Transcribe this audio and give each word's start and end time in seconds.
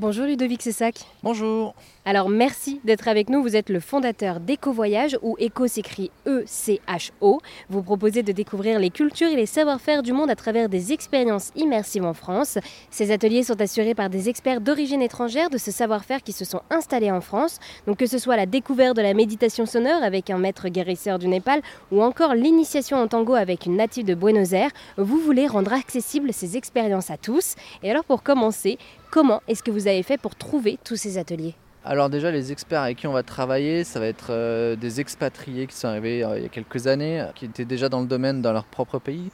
Bonjour 0.00 0.24
Ludovic 0.24 0.62
Sessac. 0.62 0.94
Bonjour. 1.22 1.74
Alors 2.06 2.30
merci 2.30 2.80
d'être 2.84 3.06
avec 3.06 3.28
nous. 3.28 3.42
Vous 3.42 3.54
êtes 3.54 3.68
le 3.68 3.80
fondateur 3.80 4.40
d'EcoVoyage, 4.40 5.18
où 5.20 5.36
Eco 5.38 5.66
s'écrit 5.66 6.10
E-C-H-O. 6.26 7.40
Vous 7.68 7.82
proposez 7.82 8.22
de 8.22 8.32
découvrir 8.32 8.78
les 8.78 8.88
cultures 8.88 9.28
et 9.28 9.36
les 9.36 9.44
savoir-faire 9.44 10.02
du 10.02 10.14
monde 10.14 10.30
à 10.30 10.36
travers 10.36 10.70
des 10.70 10.94
expériences 10.94 11.52
immersives 11.54 12.06
en 12.06 12.14
France. 12.14 12.56
Ces 12.90 13.12
ateliers 13.12 13.42
sont 13.42 13.60
assurés 13.60 13.94
par 13.94 14.08
des 14.08 14.30
experts 14.30 14.62
d'origine 14.62 15.02
étrangère 15.02 15.50
de 15.50 15.58
ce 15.58 15.70
savoir-faire 15.70 16.22
qui 16.22 16.32
se 16.32 16.46
sont 16.46 16.62
installés 16.70 17.10
en 17.10 17.20
France. 17.20 17.58
Donc 17.86 17.98
que 17.98 18.06
ce 18.06 18.16
soit 18.16 18.36
la 18.36 18.46
découverte 18.46 18.96
de 18.96 19.02
la 19.02 19.12
méditation 19.12 19.66
sonore 19.66 20.02
avec 20.02 20.30
un 20.30 20.38
maître 20.38 20.70
guérisseur 20.70 21.18
du 21.18 21.28
Népal 21.28 21.60
ou 21.92 22.02
encore 22.02 22.34
l'initiation 22.34 22.96
en 22.96 23.06
tango 23.06 23.34
avec 23.34 23.66
une 23.66 23.76
native 23.76 24.06
de 24.06 24.14
Buenos 24.14 24.52
Aires, 24.52 24.70
vous 24.96 25.18
voulez 25.18 25.46
rendre 25.46 25.74
accessibles 25.74 26.32
ces 26.32 26.56
expériences 26.56 27.10
à 27.10 27.18
tous. 27.18 27.54
Et 27.82 27.90
alors 27.90 28.04
pour 28.04 28.22
commencer, 28.22 28.78
comment 29.10 29.42
est-ce 29.48 29.62
que 29.62 29.70
vous 29.70 29.88
avez 29.88 30.02
fait 30.02 30.18
pour 30.18 30.34
trouver 30.36 30.78
tous 30.84 30.96
ces 30.96 31.18
ateliers 31.18 31.54
alors 31.82 32.10
déjà 32.10 32.30
les 32.30 32.52
experts 32.52 32.82
avec 32.82 32.98
qui 32.98 33.06
on 33.06 33.12
va 33.12 33.22
travailler, 33.22 33.84
ça 33.84 34.00
va 34.00 34.06
être 34.06 34.26
euh, 34.28 34.76
des 34.76 35.00
expatriés 35.00 35.66
qui 35.66 35.74
sont 35.74 35.88
arrivés 35.88 36.22
euh, 36.22 36.36
il 36.36 36.42
y 36.42 36.46
a 36.46 36.50
quelques 36.50 36.88
années, 36.88 37.24
qui 37.34 37.46
étaient 37.46 37.64
déjà 37.64 37.88
dans 37.88 38.02
le 38.02 38.06
domaine 38.06 38.42
dans 38.42 38.52
leur 38.52 38.64
propre 38.64 38.98
pays, 38.98 39.30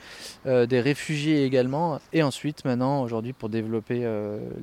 euh, 0.46 0.64
des 0.64 0.80
réfugiés 0.80 1.44
également, 1.44 1.98
et 2.12 2.22
ensuite 2.22 2.64
maintenant 2.64 3.02
aujourd'hui 3.02 3.32
pour 3.32 3.48
développer 3.48 4.08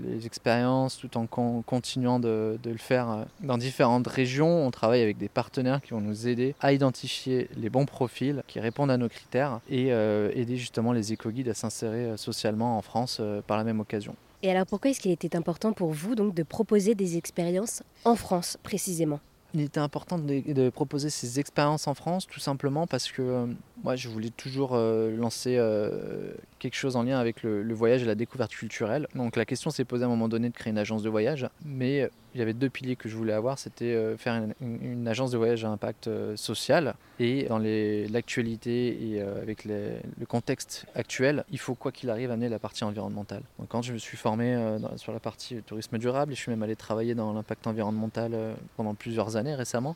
les 0.02 0.26
expériences 0.26 0.98
tout 0.98 1.18
en 1.18 1.28
continuant 1.28 2.20
de, 2.22 2.58
de, 2.64 2.72
le 2.72 2.78
faire 2.78 3.26
dans 3.42 3.58
différentes 3.58 4.08
régions, 4.08 4.66
on 4.66 4.72
travaille 4.72 5.02
avec 5.02 5.18
des 5.18 5.28
partenaires 5.28 5.82
qui 5.82 5.92
vont 5.92 6.00
nous 6.00 6.30
aider 6.30 6.56
à 6.62 6.72
identifier 6.72 7.50
les 7.58 7.70
bons 7.70 7.86
profils 7.86 8.44
qui 8.48 8.62
répondent 8.62 8.92
à 8.92 8.98
nos 8.98 9.10
critères 9.10 9.60
et 9.70 9.90
aider 9.90 10.56
justement 10.56 10.94
les 10.94 11.12
éco-guides 11.12 11.50
à 11.50 11.54
s'insérer 11.54 12.14
socialement 12.16 12.78
en 12.78 12.82
France 12.82 13.22
par 13.46 13.58
la 13.58 13.66
même 13.66 13.82
occasion. 13.82 14.16
Et 14.46 14.52
alors 14.52 14.66
pourquoi 14.66 14.92
est-ce 14.92 15.00
qu'il 15.00 15.12
était 15.12 15.38
important 15.38 15.72
pour 15.72 15.94
vous 15.94 16.16
donc 16.16 16.36
de 16.36 16.44
proposer 16.44 16.96
des 16.96 17.16
expériences 17.16 17.82
en 18.04 18.18
France 18.18 18.58
précisément? 18.62 19.22
Il 19.54 19.62
était 19.62 19.80
important 19.80 20.18
de, 20.18 20.70
proposer 20.70 21.10
ces 21.10 21.40
expériences 21.40 21.88
en 21.88 21.94
France 21.94 22.28
tout 22.28 22.40
simplement 22.40 22.88
parce 22.88 23.12
que 23.12 23.22
euh, 23.22 23.46
moi 23.84 23.96
je 23.96 24.10
voulais 24.10 24.32
toujours 24.32 24.72
euh, 24.74 25.16
lancer 25.16 25.58
euh, 25.58 26.34
quelque 26.60 26.76
chose 26.76 26.96
en 26.96 27.04
lien 27.04 27.20
avec 27.20 27.44
le, 27.44 27.74
voyage 27.74 28.02
et 28.04 28.06
la 28.06 28.16
découverte 28.16 28.52
culturelle. 28.52 29.08
Donc 29.16 29.36
la 29.36 29.46
question 29.46 29.70
s'est 29.70 29.86
posée 29.86 30.04
à 30.04 30.08
un 30.08 30.10
moment 30.10 30.28
donné 30.28 30.50
de 30.50 30.54
créer 30.54 30.72
une 30.72 30.78
agence 30.78 31.04
de 31.04 31.10
voyage, 31.10 31.48
mais 31.66 32.10
il 32.34 32.40
y 32.40 32.42
avait 32.42 32.54
deux 32.54 32.70
piliers 32.70 32.96
que 32.96 33.10
je 33.10 33.16
voulais 33.16 33.34
avoir, 33.34 33.60
c'était 33.60 34.16
faire 34.18 34.42
une, 34.62 35.08
agence 35.08 35.32
de 35.32 35.38
voyage 35.38 35.66
à 35.66 35.70
impact 35.70 36.10
social. 36.36 36.96
Et 37.20 37.44
dans 37.44 37.60
l'actualité 37.60 39.08
et 39.08 39.22
avec 39.22 39.66
le 39.66 40.26
contexte 40.28 40.86
actuel, 40.96 41.44
il 41.52 41.60
faut 41.60 41.76
quoi 41.76 41.92
qu'il 41.92 42.10
arrive 42.10 42.32
amener 42.32 42.50
la 42.50 42.60
partie 42.60 42.84
environnementale. 42.84 43.44
Donc 43.60 43.68
quand 43.70 43.82
je 43.82 43.94
me 43.94 43.98
suis 44.00 44.18
formé 44.18 44.58
sur 44.96 45.14
la 45.14 45.20
partie 45.20 45.62
tourisme 45.62 45.98
durable, 46.00 46.32
et 46.32 46.36
je 46.36 46.42
suis 46.42 46.50
même 46.50 46.64
allé 46.64 46.76
travailler 46.76 47.14
dans 47.14 47.34
l'impact 47.34 47.68
environnemental 47.68 48.56
pendant 48.78 48.96
plusieurs 48.96 49.36
années 49.36 49.43
récemment, 49.56 49.96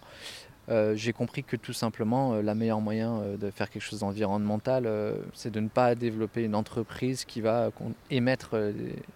euh, 0.70 0.96
j'ai 0.96 1.14
compris 1.14 1.44
que 1.44 1.56
tout 1.56 1.74
simplement, 1.74 2.34
euh, 2.34 2.42
la 2.42 2.54
meilleure 2.54 2.82
moyen 2.82 3.20
euh, 3.20 3.38
de 3.38 3.50
faire 3.52 3.70
quelque 3.70 3.84
chose 3.84 4.02
d'environnemental, 4.02 4.90
c'est 5.34 5.52
de 5.52 5.60
ne 5.60 5.70
pas 5.70 5.96
développer 5.96 6.44
une 6.44 6.56
entreprise 6.56 7.26
qui 7.26 7.42
va 7.42 7.70
émettre 8.12 8.56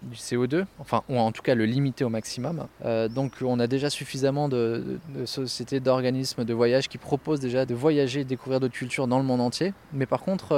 du 0.02 0.16
CO2, 0.16 0.66
enfin, 0.80 1.04
ou 1.10 1.18
en 1.18 1.32
tout 1.32 1.42
cas 1.42 1.56
le 1.56 1.66
limiter 1.66 2.04
au 2.04 2.10
maximum. 2.10 2.68
donc, 3.10 3.34
on 3.42 3.60
a 3.60 3.68
déjà 3.68 3.90
suffisamment 3.90 4.50
de, 4.50 5.00
sociétés, 5.26 5.80
d'organismes 5.80 6.46
de 6.46 6.54
voyage 6.54 6.88
qui 6.88 6.98
proposent 6.98 7.40
déjà 7.40 7.66
de 7.66 7.74
voyager 7.74 8.22
et 8.22 8.26
découvrir 8.26 8.60
d'autres 8.60 8.74
cultures 8.74 9.08
dans 9.08 9.18
le 9.18 9.26
monde 9.26 9.42
entier. 9.42 9.74
Mais 9.94 10.06
par 10.06 10.22
contre, 10.22 10.54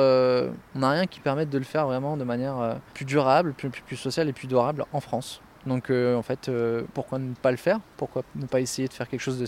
on 0.75 0.79
n'a 0.79 0.91
rien 0.91 1.05
qui 1.05 1.19
permette 1.19 1.49
de 1.49 1.57
le 1.57 1.63
faire 1.63 1.85
vraiment 1.85 2.17
de 2.17 2.23
manière 2.23 2.79
plus 2.93 3.05
durable, 3.05 3.53
plus 3.53 3.97
sociale 3.97 4.29
et 4.29 4.33
plus 4.33 4.47
durable 4.47 4.85
en 4.93 4.99
France. 4.99 5.41
Donc 5.65 5.89
euh, 5.89 6.15
en 6.15 6.21
fait, 6.21 6.49
euh, 6.49 6.83
pourquoi 6.93 7.19
ne 7.19 7.33
pas 7.33 7.51
le 7.51 7.57
faire? 7.57 7.79
Pourquoi 7.97 8.23
ne 8.35 8.45
pas 8.45 8.59
essayer 8.59 8.87
de 8.87 8.93
faire 8.93 9.07
quelque 9.07 9.21
chose 9.21 9.39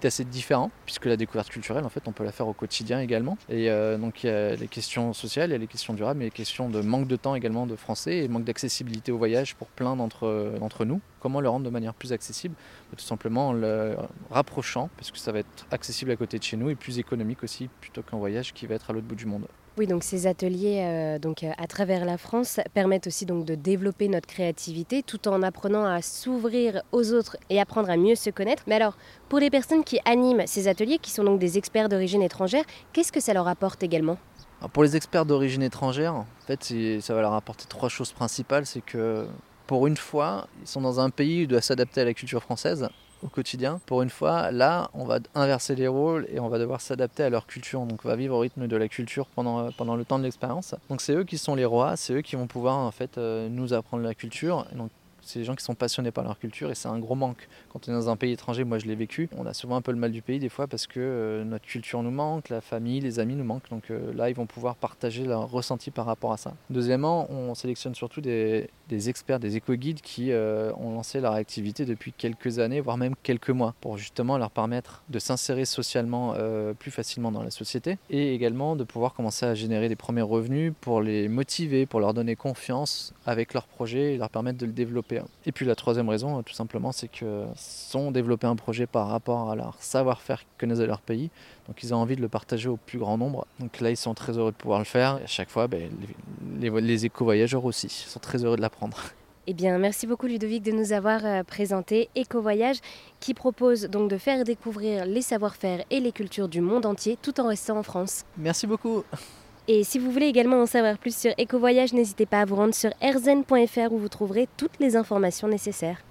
d'assez 0.00 0.24
différent? 0.24 0.70
Puisque 0.84 1.06
la 1.06 1.16
découverte 1.16 1.48
culturelle, 1.48 1.84
en 1.84 1.88
fait, 1.88 2.02
on 2.06 2.12
peut 2.12 2.24
la 2.24 2.32
faire 2.32 2.48
au 2.48 2.52
quotidien 2.52 3.00
également. 3.00 3.38
Et 3.48 3.70
euh, 3.70 3.96
donc 3.96 4.24
il 4.24 4.26
y 4.26 4.30
a 4.30 4.54
les 4.54 4.68
questions 4.68 5.12
sociales, 5.12 5.50
il 5.50 5.52
y 5.52 5.56
a 5.56 5.58
les 5.58 5.66
questions 5.66 5.94
durables, 5.94 6.18
mais 6.18 6.26
les 6.26 6.30
questions 6.30 6.68
de 6.68 6.80
manque 6.80 7.06
de 7.06 7.16
temps 7.16 7.34
également 7.34 7.66
de 7.66 7.76
français 7.76 8.18
et 8.18 8.28
manque 8.28 8.44
d'accessibilité 8.44 9.12
au 9.12 9.18
voyage 9.18 9.54
pour 9.54 9.68
plein 9.68 9.96
d'entre 9.96 10.84
nous. 10.84 11.00
Comment 11.22 11.40
le 11.40 11.48
rendre 11.48 11.64
de 11.64 11.70
manière 11.70 11.94
plus 11.94 12.12
accessible 12.12 12.56
bah, 12.90 12.96
Tout 12.98 13.04
simplement 13.04 13.50
en 13.50 13.52
le 13.52 13.94
rapprochant, 14.28 14.90
parce 14.96 15.12
que 15.12 15.18
ça 15.18 15.30
va 15.30 15.38
être 15.38 15.66
accessible 15.70 16.10
à 16.10 16.16
côté 16.16 16.36
de 16.36 16.42
chez 16.42 16.56
nous 16.56 16.68
et 16.68 16.74
plus 16.74 16.98
économique 16.98 17.44
aussi, 17.44 17.68
plutôt 17.80 18.02
qu'un 18.02 18.16
voyage 18.16 18.52
qui 18.52 18.66
va 18.66 18.74
être 18.74 18.90
à 18.90 18.92
l'autre 18.92 19.06
bout 19.06 19.14
du 19.14 19.26
monde. 19.26 19.46
Oui, 19.78 19.86
donc 19.86 20.02
ces 20.02 20.26
ateliers 20.26 20.82
euh, 20.82 21.20
donc, 21.20 21.44
euh, 21.44 21.52
à 21.58 21.68
travers 21.68 22.04
la 22.04 22.18
France 22.18 22.58
permettent 22.74 23.06
aussi 23.06 23.24
donc, 23.24 23.44
de 23.44 23.54
développer 23.54 24.08
notre 24.08 24.26
créativité 24.26 25.04
tout 25.04 25.28
en 25.28 25.44
apprenant 25.44 25.84
à 25.84 26.02
s'ouvrir 26.02 26.82
aux 26.90 27.12
autres 27.12 27.36
et 27.50 27.60
apprendre 27.60 27.88
à 27.88 27.96
mieux 27.96 28.16
se 28.16 28.30
connaître. 28.30 28.64
Mais 28.66 28.74
alors, 28.74 28.98
pour 29.28 29.38
les 29.38 29.48
personnes 29.48 29.84
qui 29.84 30.00
animent 30.04 30.42
ces 30.46 30.66
ateliers, 30.66 30.98
qui 30.98 31.12
sont 31.12 31.22
donc 31.22 31.38
des 31.38 31.56
experts 31.56 31.88
d'origine 31.88 32.22
étrangère, 32.22 32.64
qu'est-ce 32.92 33.12
que 33.12 33.20
ça 33.20 33.32
leur 33.32 33.46
apporte 33.46 33.84
également? 33.84 34.18
Pour 34.72 34.82
les 34.82 34.96
experts 34.96 35.24
d'origine 35.24 35.62
étrangère, 35.62 36.14
en 36.14 36.26
fait, 36.46 36.74
ça 37.00 37.14
va 37.14 37.20
leur 37.20 37.32
apporter 37.32 37.64
trois 37.68 37.88
choses 37.88 38.12
principales. 38.12 38.66
C'est 38.66 38.80
que 38.80 39.26
pour 39.66 39.86
une 39.86 39.96
fois, 39.96 40.46
ils 40.62 40.68
sont 40.68 40.80
dans 40.80 41.00
un 41.00 41.10
pays 41.10 41.40
où 41.40 41.42
ils 41.42 41.48
doivent 41.48 41.62
s'adapter 41.62 42.00
à 42.00 42.04
la 42.04 42.14
culture 42.14 42.42
française 42.42 42.88
au 43.22 43.28
quotidien. 43.28 43.80
Pour 43.86 44.02
une 44.02 44.10
fois, 44.10 44.50
là, 44.50 44.90
on 44.94 45.04
va 45.04 45.18
inverser 45.34 45.74
les 45.74 45.88
rôles 45.88 46.26
et 46.32 46.40
on 46.40 46.48
va 46.48 46.58
devoir 46.58 46.80
s'adapter 46.80 47.22
à 47.22 47.30
leur 47.30 47.46
culture. 47.46 47.80
Donc, 47.82 48.00
on 48.04 48.08
va 48.08 48.16
vivre 48.16 48.36
au 48.36 48.40
rythme 48.40 48.66
de 48.66 48.76
la 48.76 48.88
culture 48.88 49.26
pendant, 49.26 49.60
euh, 49.60 49.70
pendant 49.76 49.96
le 49.96 50.04
temps 50.04 50.18
de 50.18 50.24
l'expérience. 50.24 50.74
Donc, 50.90 51.00
c'est 51.00 51.14
eux 51.14 51.24
qui 51.24 51.38
sont 51.38 51.54
les 51.54 51.64
rois, 51.64 51.96
c'est 51.96 52.14
eux 52.14 52.20
qui 52.22 52.36
vont 52.36 52.46
pouvoir 52.46 52.78
en 52.78 52.90
fait 52.90 53.18
euh, 53.18 53.48
nous 53.48 53.72
apprendre 53.72 54.02
la 54.02 54.14
culture. 54.14 54.66
donc, 54.74 54.90
c'est 55.22 55.38
des 55.38 55.44
gens 55.44 55.54
qui 55.54 55.64
sont 55.64 55.74
passionnés 55.74 56.10
par 56.10 56.24
leur 56.24 56.38
culture 56.38 56.70
et 56.70 56.74
c'est 56.74 56.88
un 56.88 56.98
gros 56.98 57.14
manque. 57.14 57.48
Quand 57.72 57.88
on 57.88 57.92
est 57.92 57.94
dans 57.94 58.10
un 58.10 58.16
pays 58.16 58.32
étranger, 58.32 58.64
moi 58.64 58.78
je 58.78 58.86
l'ai 58.86 58.94
vécu, 58.94 59.28
on 59.36 59.46
a 59.46 59.54
souvent 59.54 59.76
un 59.76 59.82
peu 59.82 59.92
le 59.92 59.98
mal 59.98 60.12
du 60.12 60.22
pays 60.22 60.38
des 60.38 60.48
fois 60.48 60.66
parce 60.66 60.86
que 60.86 61.00
euh, 61.00 61.44
notre 61.44 61.66
culture 61.66 62.02
nous 62.02 62.10
manque, 62.10 62.48
la 62.48 62.60
famille, 62.60 63.00
les 63.00 63.18
amis 63.18 63.34
nous 63.34 63.44
manquent. 63.44 63.70
Donc 63.70 63.84
là, 64.14 64.28
ils 64.28 64.36
vont 64.36 64.46
pouvoir 64.46 64.76
partager 64.76 65.24
leur 65.24 65.50
ressenti 65.50 65.90
par 65.90 66.06
rapport 66.06 66.32
à 66.32 66.36
ça. 66.36 66.54
Deuxièmement, 66.70 67.30
on 67.30 67.54
sélectionne 67.54 67.94
surtout 67.94 68.20
des, 68.20 68.68
experts, 69.08 69.40
des 69.40 69.56
éco-guides 69.56 70.00
qui 70.00 70.32
euh, 70.32 70.72
ont 70.76 70.94
lancé 70.94 71.20
leur 71.20 71.32
activité 71.32 71.84
depuis 71.84 72.12
quelques 72.12 72.58
années, 72.58 72.80
voire 72.80 72.96
même 72.96 73.14
quelques 73.22 73.50
mois, 73.50 73.74
pour 73.80 73.98
justement 73.98 74.38
leur 74.38 74.50
permettre 74.50 75.02
de 75.08 75.18
s'insérer 75.18 75.64
socialement 75.64 76.34
euh, 76.36 76.74
plus 76.74 76.90
facilement 76.90 77.32
dans 77.32 77.42
la 77.42 77.50
société 77.50 77.98
et 78.10 78.34
également 78.34 78.76
de 78.76 78.84
pouvoir 78.84 79.14
commencer 79.14 79.46
à 79.46 79.54
générer 79.54 79.88
des 79.88 79.96
premiers 79.96 80.22
revenus 80.22 80.72
pour 80.80 81.00
les 81.00 81.28
motiver, 81.28 81.86
pour 81.86 82.00
leur 82.00 82.14
donner 82.14 82.36
confiance 82.36 83.14
avec 83.26 83.54
leur 83.54 83.66
projet 83.66 84.14
et 84.14 84.16
leur 84.16 84.30
permettre 84.30 84.58
de 84.58 84.66
le 84.66 84.72
développer. 84.72 85.11
Et 85.46 85.52
puis 85.52 85.66
la 85.66 85.74
troisième 85.74 86.08
raison, 86.08 86.42
tout 86.42 86.52
simplement, 86.52 86.92
c'est 86.92 87.08
qu'ils 87.08 87.46
ont 87.94 88.10
développé 88.10 88.46
un 88.46 88.56
projet 88.56 88.86
par 88.86 89.08
rapport 89.08 89.50
à 89.50 89.56
leur 89.56 89.76
savoir-faire 89.80 90.40
qu'ils 90.40 90.58
connaissent 90.58 90.78
de 90.78 90.84
leur 90.84 91.00
pays, 91.00 91.30
donc 91.68 91.82
ils 91.82 91.94
ont 91.94 91.98
envie 91.98 92.16
de 92.16 92.22
le 92.22 92.28
partager 92.28 92.68
au 92.68 92.76
plus 92.76 92.98
grand 92.98 93.18
nombre. 93.18 93.46
Donc 93.60 93.80
là, 93.80 93.90
ils 93.90 93.96
sont 93.96 94.14
très 94.14 94.36
heureux 94.38 94.52
de 94.52 94.56
pouvoir 94.56 94.78
le 94.78 94.84
faire. 94.84 95.18
Et 95.20 95.24
à 95.24 95.26
chaque 95.26 95.50
fois, 95.50 95.66
ben, 95.66 95.90
les, 96.60 96.70
les 96.70 97.06
éco-voyageurs 97.06 97.64
aussi 97.64 97.88
sont 97.88 98.20
très 98.20 98.44
heureux 98.44 98.56
de 98.56 98.62
l'apprendre. 98.62 98.98
Eh 99.48 99.54
bien, 99.54 99.76
merci 99.76 100.06
beaucoup 100.06 100.26
Ludovic 100.26 100.62
de 100.62 100.70
nous 100.70 100.92
avoir 100.92 101.24
euh, 101.24 101.42
présenté 101.42 102.08
Eco-Voyage 102.16 102.76
qui 103.18 103.34
propose 103.34 103.82
donc 103.86 104.08
de 104.08 104.16
faire 104.16 104.44
découvrir 104.44 105.04
les 105.04 105.20
savoir-faire 105.20 105.84
et 105.90 105.98
les 105.98 106.12
cultures 106.12 106.48
du 106.48 106.60
monde 106.60 106.86
entier 106.86 107.18
tout 107.20 107.40
en 107.40 107.48
restant 107.48 107.76
en 107.76 107.82
France. 107.82 108.24
Merci 108.36 108.68
beaucoup. 108.68 109.02
Et 109.68 109.84
si 109.84 109.98
vous 109.98 110.10
voulez 110.10 110.26
également 110.26 110.60
en 110.60 110.66
savoir 110.66 110.98
plus 110.98 111.16
sur 111.16 111.32
Eco-Voyage, 111.38 111.92
n'hésitez 111.92 112.26
pas 112.26 112.40
à 112.40 112.44
vous 112.44 112.56
rendre 112.56 112.74
sur 112.74 112.90
erzen.fr 113.00 113.92
où 113.92 113.98
vous 113.98 114.08
trouverez 114.08 114.48
toutes 114.56 114.80
les 114.80 114.96
informations 114.96 115.46
nécessaires. 115.46 116.02